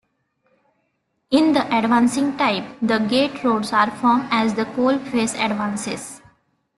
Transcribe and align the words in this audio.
In 1.29 1.53
the 1.53 1.59
advancing 1.71 2.35
type, 2.35 2.63
the 2.81 2.97
gate 2.97 3.43
roads 3.43 3.71
are 3.71 3.91
formed 3.91 4.25
as 4.31 4.55
the 4.55 4.65
coal 4.65 4.97
face 4.97 5.35
advances. 5.35 6.23